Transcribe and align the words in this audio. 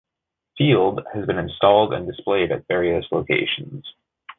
"Field" 0.57 1.05
has 1.13 1.27
been 1.27 1.37
installed 1.37 1.93
and 1.93 2.07
displayed 2.07 2.51
at 2.51 2.67
various 2.67 3.05
locations. 3.11 3.87